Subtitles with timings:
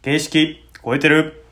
[0.00, 1.44] 形式超えてる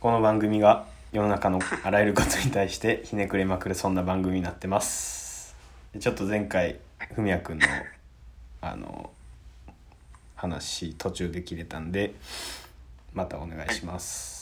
[0.00, 5.54] この番組が世の中のあらゆることに対してひねくれまくるそんな番組になってます
[5.92, 6.78] でちょっと前回
[7.14, 7.66] ふみやくんの
[8.62, 9.10] あの
[10.34, 12.14] 話途中で切れたんで
[13.12, 14.40] またお願いします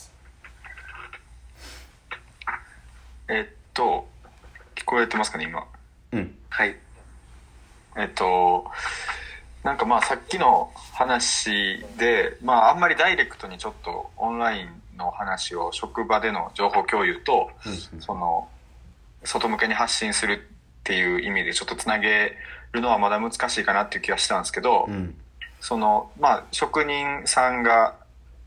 [3.27, 4.07] えっと、
[4.73, 5.67] 聞こえてますかね、今？
[6.13, 6.75] うんはい。
[7.95, 8.65] えっと、
[9.63, 18.47] なんかまあさっきの話で、まああんまりダイレクトにちょっとオンラインの話を職場での情報共有と、うんその、
[19.23, 22.35] 外向けに発信するっていう意味でちょっとつなげ
[22.71, 25.15] るのはまだ難しいかなっていう気がしたんですけど、うん。
[25.59, 27.95] その、まあ、職人さんが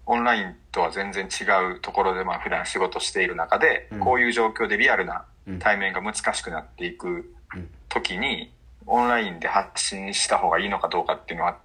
[0.07, 4.01] オンラインとは全然違うところで、まあ、普段仕事している中で、うん。
[4.01, 7.69] こういう状況でリアルなうん対面が難しくなっていくうん。
[7.89, 8.53] 時に、
[8.87, 11.59] オンラインで発信した方がいいのかどうかっていうのは、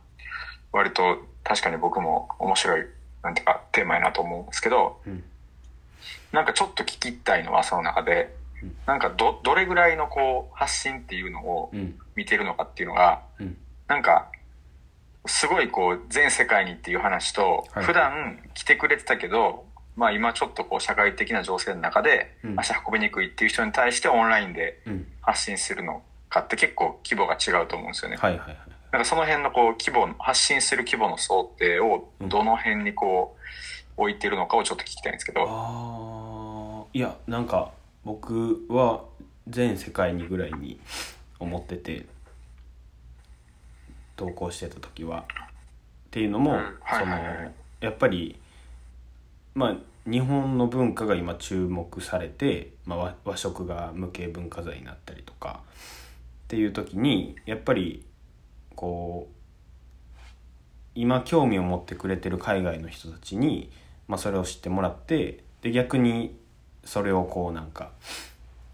[0.71, 2.85] 割と確かに僕も面白い、
[3.23, 5.23] なんていうか、テーマやなと思うんですけど、うん。
[6.31, 11.97] なんかちょっと聞きたいのはその中でうん、なんかど、どれぐらいのこう、発信っていうのをうん。
[12.15, 13.55] 見てるのかっていうのが、うん。
[13.87, 14.31] なんか、
[15.27, 17.85] すごいこう、全世界にっていう話と、はい。
[17.85, 25.07] 普段来てくれてたけど、まあ今ちょっとこう、社会的な情勢の中でうん、足運びにくいっていう人に対してオンラインでうん。
[25.21, 26.01] 発信するの
[26.37, 28.17] かって結構規模が違うと思うんですよね。
[28.17, 28.57] はいはいはい。
[28.91, 33.35] なんかその辺のこう、規模の、発信する規模の想定をどの辺にこ
[33.97, 35.45] う、置いてるのかをちょっと聞きたいんですけど。
[35.47, 36.97] あー。
[36.97, 37.71] いやなんか
[38.05, 39.03] 僕は
[39.47, 40.79] 全世界にぐらいに
[41.37, 42.05] 思ってて
[44.15, 45.25] 投稿してた時は。
[45.27, 46.57] っていうのも、うん。
[46.57, 47.23] はいそのはい。
[47.23, 48.39] はいやっぱり
[49.53, 49.77] まあ
[50.09, 55.61] 日本の文化が今注目されて、まあ、和和食が無形文化財になったりとか
[56.47, 58.05] っていう時にやっぱり
[58.73, 60.19] こう
[60.95, 63.69] 今興味を持ってくれてる海外の人たちに、
[64.07, 66.39] まあ、それを知ってもらってで逆に
[66.85, 67.91] それをこうなんか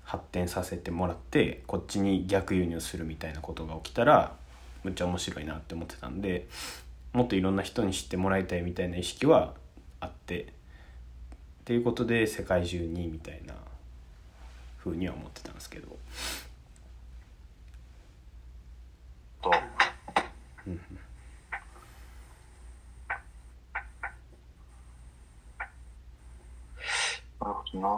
[0.04, 4.36] 発展させてもらってこっちに逆輸入するみたいなことが起きたら
[4.84, 6.48] むっちゃ面白いなって思ってたんで
[7.12, 9.56] もっといろんな人に知ってもらいたいみたいな意識は
[10.00, 10.46] あってっ
[11.66, 13.56] ていうことで世界中にみたいな
[14.78, 15.98] 風には思ってたんですけど。
[19.44, 19.52] と
[27.84, 27.90] な。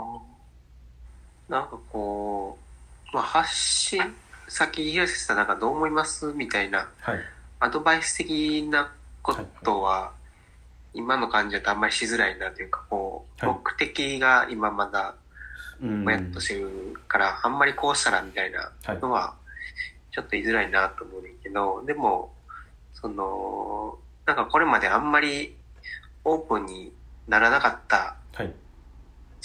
[1.49, 1.59] な。
[1.59, 2.57] なんかこ
[3.13, 4.01] う、まあ、発信、
[4.47, 7.19] さっき広瀬さんなんかどう思いますみたいな、はい。
[7.59, 8.91] アドバイス的な
[9.21, 10.11] ことは、
[10.93, 13.55] 今の感じだとあんまりしづらいなというか、こう、はい。
[13.55, 15.15] 目的が今まだ
[15.81, 16.05] うん。
[16.05, 16.69] ぼやっとしてる
[17.07, 19.35] から、あんまりこうしたらみたいなのは、
[20.11, 22.33] ちょっと言いづらいなと思うんだけど、でも、
[22.93, 25.55] その、なんかこれまであんまり
[26.23, 26.93] オープンに
[27.27, 28.53] ならなかった、はい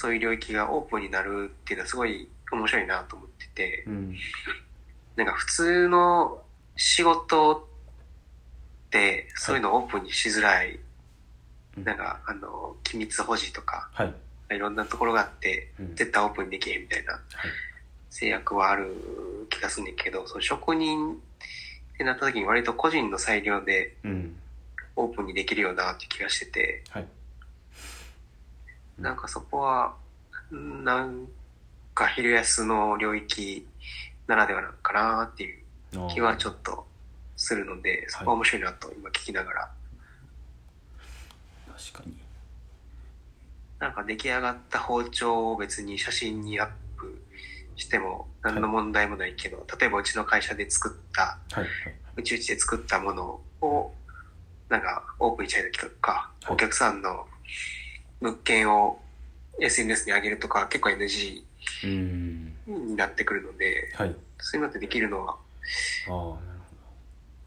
[0.01, 4.17] そういう領域がオープンになるっていうのはすごい面白いなと思ってて、うん
[5.17, 6.41] なんか普通の
[6.77, 7.69] 仕事
[8.87, 10.79] って、そういうのをオープンにしづらい、
[11.77, 14.15] うんなんか、あの、機密保持とか、はい。
[14.57, 15.95] いろんなところがあって、うん。
[15.95, 17.23] 絶対オープンにできへんみたいなはい。
[18.09, 18.95] 制約はある
[19.51, 21.17] 気がするんだけど、その職人っ
[21.99, 24.37] てなった時に割と個人の裁量でうん。
[24.97, 27.07] オープンにできるよなって気がしてて、はい
[29.01, 29.95] なんかそこは、
[30.55, 31.27] んなん
[31.95, 33.67] か昼休の領域
[34.27, 35.63] ならではなのかなっていう
[36.13, 36.87] 気はちょっと
[37.37, 39.71] するので、そこは面白いなと今聞きながら、
[41.77, 42.15] 確かに。
[43.79, 46.69] なんか出来上がった包丁を別に写真にアッ
[46.99, 47.23] プ
[47.77, 51.69] しても何の問題もないけど、例えばうちの会社で作った、はいはい
[52.17, 53.95] うちうちで作ったものを、
[54.69, 56.53] なんかオープンにしたい時とか、はい。
[56.53, 57.27] お客さんの
[58.21, 59.01] 物件を
[59.61, 61.43] SNS に上げるとか結構 NG
[61.85, 62.55] うん。
[62.67, 64.17] になってくるので、はい。
[64.39, 66.39] そういうのってできるのはああなるほど。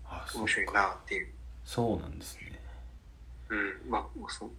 [0.05, 1.27] あ面白いなっていう。
[1.65, 2.59] そうなんですね、
[3.49, 3.55] う
[3.87, 4.49] ん、まあ、そう、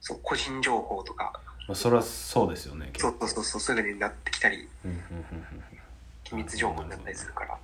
[0.00, 1.32] そう、個人情報とか、
[1.66, 4.98] まあ、それはそうですよねそうそうそうそう、そういうのになってきたり、うんうん
[6.24, 7.58] 機密情報になったりするから。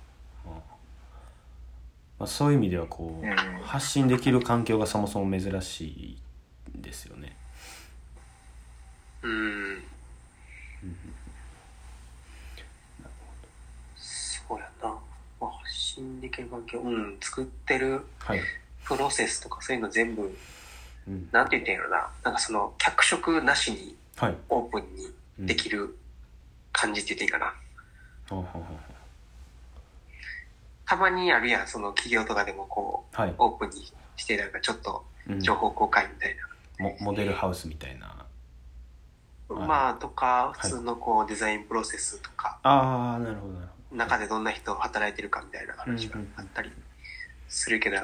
[2.17, 3.35] まあ、そういう意味ではこう、うん。
[3.63, 6.17] 発信できる環境がそもそも珍しい
[6.81, 7.35] ですよね。
[9.21, 9.83] うん。
[13.95, 14.89] そうやな。
[15.39, 18.41] まあ、発信できる環境、うん、作ってるはい、
[18.83, 20.37] プロセスとかそういうの全部、
[21.07, 22.09] うん、なんて言ってんやろな。
[22.23, 24.35] なんかその、脚色なしにはい。
[24.49, 25.97] オープンにできる
[26.71, 27.53] 感じって言っていいかな。
[28.29, 28.77] ほうほうほう
[30.85, 33.33] たまにあるやん、その企業とかでもこう、はい。
[33.37, 35.39] オープンにしてなんかちょっとうん。
[35.41, 36.43] 情報公開みたいな。
[36.79, 38.07] モモデルハウスみたいな。
[38.07, 38.25] はい
[39.67, 46.71] まあ、とか、い普通のこう、デザインプロセスとか、ああなるほどなるほ中でどんな人働いてるかみたいな話があったり
[47.47, 47.97] するけど、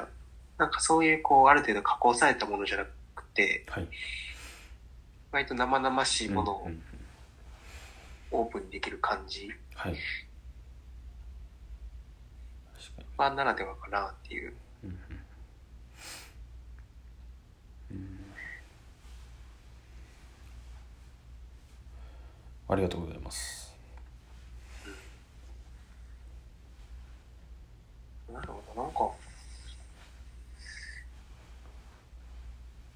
[0.58, 3.88] なんかそういうこう、ある程度加工されたものじゃなくて、どはい。
[5.32, 6.68] 割と生々しいものを
[8.30, 9.50] オープンにできる感じ。
[9.74, 9.96] はい。
[13.16, 14.54] はならではかなっていう。
[14.84, 14.96] うんうん
[17.90, 18.32] うん
[22.72, 23.74] ありがとうございます。
[28.32, 29.10] なるほど、なんか、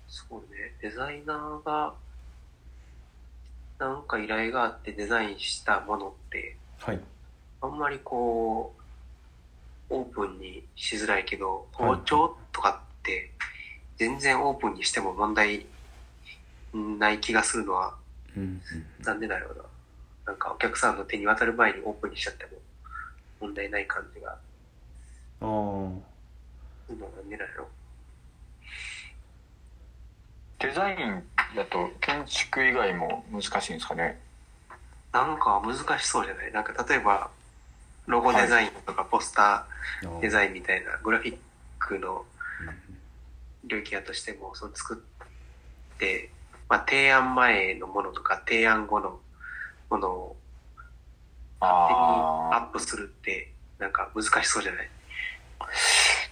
[0.08, 1.94] そうね、デザイナーが、
[3.78, 7.00] なんか依頼があってデザインしたものって、はい。
[7.61, 8.75] あんまりこ
[9.90, 11.88] う、オープンにしづらいけど、はい。
[11.90, 13.31] 包丁とかって、
[13.99, 15.67] 全然オープンにしても問題
[16.73, 17.94] ない気がするのは、
[18.37, 18.62] うんうん
[19.05, 19.21] なん。
[19.21, 19.62] でだろうな。
[20.27, 22.50] なんかお客さんの手に渡る前にオープンにしちゃっても
[23.41, 24.37] 問題ない感じが、あ
[25.41, 25.47] あ。
[26.88, 27.69] 今なんでだろ
[30.59, 31.23] デザイン
[31.55, 34.19] だと建築以外も難しいんですかね。
[35.12, 35.17] う。
[35.17, 36.53] なんか難しそうじゃない？
[36.53, 37.31] なんか例えば、
[38.06, 41.37] ロゴデザインとかポスターデザインみたいなグラフィッ
[41.79, 42.25] クの
[43.65, 46.31] 領域やとしても、その作って、
[46.69, 49.21] まあ提案前のものとか提案後の
[49.91, 50.37] ものを
[51.61, 54.89] 勝手にアあップするって、なんか難しそうじゃない？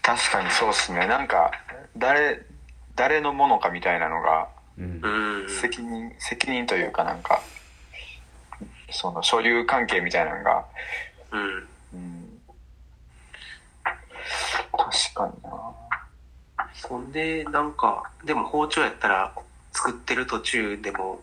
[0.03, 1.07] 確かにそうですね。
[1.07, 1.51] なんか
[1.97, 2.43] 誰
[2.95, 5.01] 誰のものかみたいなのがうん。
[5.03, 5.49] うん。
[5.49, 7.43] 責任責任というかなんか
[8.91, 10.65] その所有関係みたいなのが、
[11.33, 11.69] うん。
[11.95, 12.41] うん、
[14.73, 15.51] 確かにな。
[16.75, 19.33] そんで、なんか、でも包丁やったら
[19.75, 21.21] 作ってる途中でも、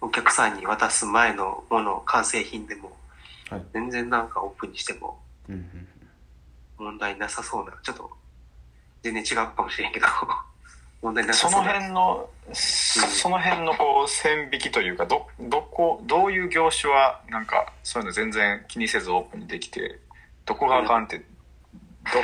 [0.00, 2.96] お客さんに渡す前のもの、完成品でも、
[3.50, 3.62] はい。
[3.72, 5.88] 全然なんかオープンにしてもうんうん
[6.78, 8.10] 問題なさそうな、ちょっと、
[9.02, 10.06] 全然違うかもしれんけど、
[11.00, 11.72] 問題なそのさそうな。
[11.72, 19.98] 辺のそその辺のこう線引きというかどどこどういう業種はなんかそういうの全然気にせずオープンにできて
[20.44, 21.24] どこがあかんってど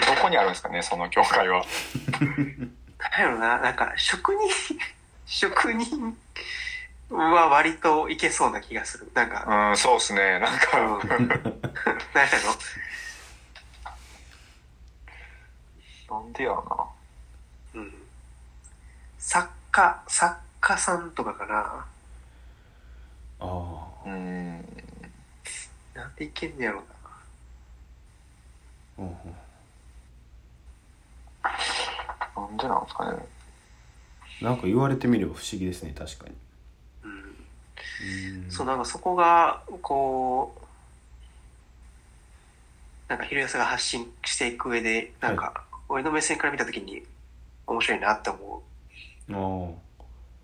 [0.06, 1.64] どこにあるんですかねその境界は。
[2.98, 4.40] なんやろな、なんか、職人、
[5.28, 6.16] 職人
[7.10, 9.10] は割といけそうな気がする。
[9.14, 11.38] なんか、うんそうですねなんか、うんなんや
[16.08, 16.20] ろ。
[16.20, 16.88] なんでやろ
[17.74, 17.92] うん。
[19.18, 21.86] 作家、作家さんとかかな。
[23.40, 23.44] あ
[24.04, 24.58] あなうん
[25.94, 26.84] なんでいけんねやろな。
[28.98, 29.14] うんうん
[31.42, 33.18] なんでなんですかね
[34.40, 36.34] なんか言われてみれば不思議ですね確かに。
[37.04, 37.10] うん。
[38.44, 38.50] うん。
[38.50, 40.64] そう、なんかそこが、こう、
[43.08, 47.02] なんか、ひろやさが発信していく上で、なんか、俺の目線から見たときに、
[47.66, 48.68] 面白いなって思う。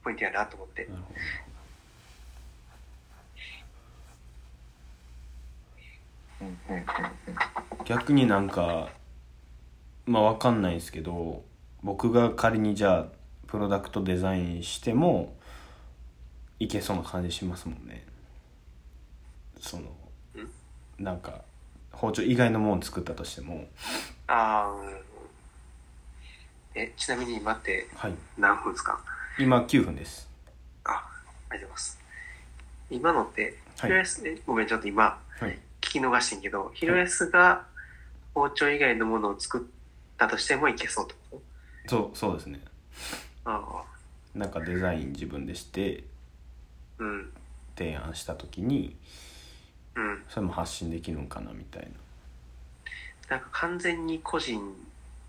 [0.02, 0.88] ポイントやなと思って。
[7.84, 8.88] 逆になんか
[10.06, 11.42] まあわかんないですけど
[11.82, 13.08] 僕が仮にじゃあ
[13.54, 15.32] プロダクトデザインしても
[16.58, 18.04] いけそうな感じしますもんね。
[19.60, 19.84] その
[20.98, 21.42] なんか
[21.92, 23.68] 包丁以外のもの作ったとしても。
[24.26, 24.96] ああ、うん。
[26.74, 28.14] え、ちなみに今ってはい。
[28.36, 29.00] 何分ですか？
[29.38, 30.28] 今9分です。
[30.82, 32.00] あ、ありがとうございます。
[32.90, 33.90] 今のって、はい。
[33.90, 35.56] ヒロエス、えごめん、ちょっと今、はい。
[35.80, 37.64] 聞き逃してんけど、ヒロエスが
[38.34, 41.40] 包丁以外のものを作ったとしてもいけそうってこ
[41.86, 42.58] そうそうですね。
[42.58, 42.70] と
[43.44, 46.04] ああ、なんかデザイン自分でして
[46.98, 47.30] うん、
[47.76, 48.96] 提案した時に
[49.96, 50.22] うん。
[50.28, 51.88] それも発信できるのかなみたいな
[53.28, 54.60] なんか完全に個人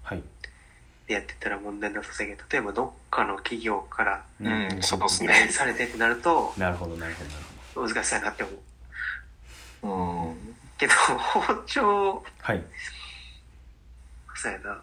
[0.03, 0.23] はい
[1.07, 8.51] でやってたら問題なさそうやけど、例えばどっかの企業からうんそうです依ね頼されてってなると、なるほどなるほどなる難しそうやなって思
[9.83, 10.29] う。
[10.29, 12.63] うんけど、包丁、ほどはい
[14.35, 14.81] そうやな。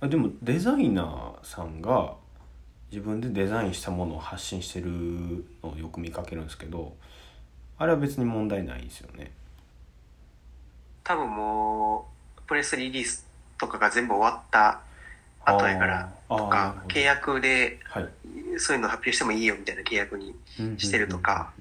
[0.00, 2.14] あでもデザイナーさんが
[2.90, 4.88] 自分でデザインしたものを発信してる
[5.62, 6.94] のをよく見かけるんですけど
[7.78, 9.32] あれは別に問題ないんですよね。
[11.02, 13.26] 多分もう、プレスリリース
[13.58, 14.80] とかが全部終わった
[15.46, 18.08] 後やから、とか契約ではい。
[18.58, 20.34] そういうの発表してもいいよみたいな契約に
[20.76, 21.52] してるとか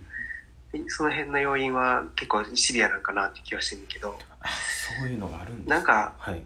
[0.88, 4.18] その辺の要因は結構シビアなんかなって気はしてるけど。
[4.42, 6.42] あそういうのがあるんですなんかはい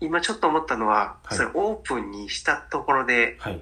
[0.00, 1.36] 今ちょっと思ったのは、はい。
[1.36, 3.60] それオープンにしたところではい。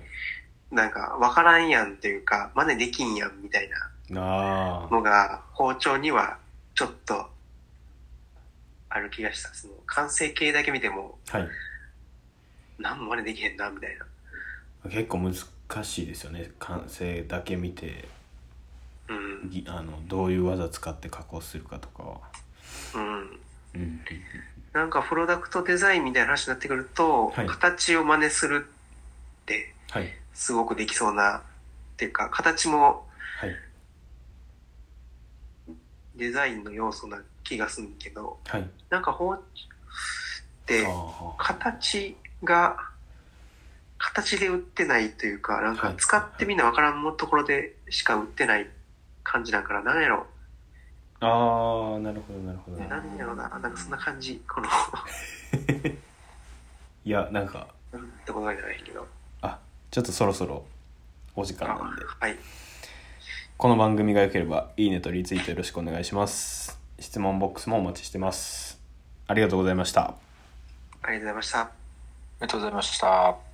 [0.71, 3.71] なんか分からんやんっていうか真似できんやんみたい
[4.11, 6.37] なあのが包丁には
[6.75, 7.27] ちょっと
[8.91, 9.53] ある気がした。
[9.55, 11.49] その完成形だけ見てもあはい。
[12.79, 13.97] 何も真似できへんなみたい
[14.85, 14.91] な。
[14.91, 16.53] 結構難しいですよね。
[16.59, 18.07] 完成だけ見て
[19.09, 19.51] うん。
[19.51, 22.21] ぎあのどういう技使って加工するかとかは。
[22.95, 23.41] うんうん
[23.75, 24.01] うん
[24.79, 27.47] なんかプロダクトデザインみたいな話になってくると、はい。
[27.47, 28.65] 形を真似する
[29.43, 30.09] ってはい。
[30.33, 31.41] すごくできそうなっ
[31.97, 33.05] ていうか形も
[33.41, 33.57] はい。
[36.15, 38.71] デザインの要素な気がするけどはい。
[38.89, 39.41] なんか包っ
[40.65, 40.87] て
[41.39, 42.77] 形が
[43.99, 45.97] 形で売ってないというかなんかはい。
[45.97, 48.69] 使ってみんなわからんところでしか売ってない
[49.25, 50.27] 感じだからなんやろ
[51.21, 52.79] ああなるほどなるほど。
[52.79, 53.49] なんやろな。
[53.49, 54.41] なんかそんな感じ。
[54.49, 54.69] この。
[57.05, 57.67] いやなんか。
[57.93, 59.07] なんてことじゃないけど。
[59.43, 59.59] あ
[59.91, 60.65] ちょっとそろそろ
[61.35, 62.05] お時間あなんで。
[62.05, 62.39] はい。
[63.57, 66.79] この番組が良ければいいねとリツイートよろしくお願いします。
[67.01, 68.81] 質問ボックスもお待ちしてます。
[69.27, 70.15] ありがとうございました。
[71.03, 71.61] ありがとうございました。
[71.61, 71.71] あ
[72.43, 73.48] りがとうございました